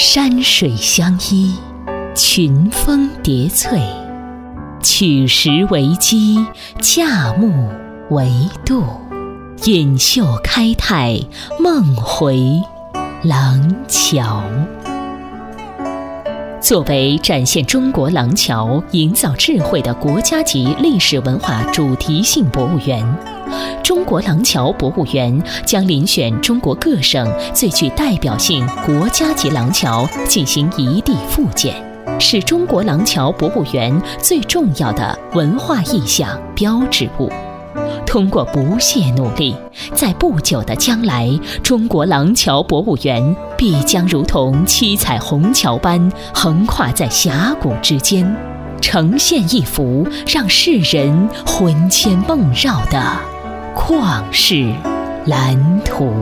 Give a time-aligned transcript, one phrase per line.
[0.00, 1.52] 山水相依，
[2.14, 3.80] 群峰叠翠，
[4.80, 6.46] 取石为基，
[6.80, 7.68] 架木
[8.10, 8.30] 为
[8.64, 8.84] 渡，
[9.56, 11.18] 锦绣开泰，
[11.58, 12.62] 梦回
[13.24, 14.44] 廊桥。
[16.60, 23.04] 作为展现中国廊桥、营造智慧的国家级历史文化主题性博物园，
[23.82, 31.74] 中国廊桥博物园将遴选中国各省最具代表性国家级廊桥进行一地复建，
[32.18, 37.30] 是中国廊桥博物园最重要的文化意象标志物。
[38.06, 39.54] 通过不懈努力，
[39.94, 41.28] 在不久的将来，
[41.62, 48.34] 中国廊桥博物园必将如同七彩虹桥般横跨在峡谷之间，
[48.80, 53.02] 呈现一幅让世人魂牵梦绕的
[53.88, 54.70] 旷世
[55.24, 56.12] 蓝图。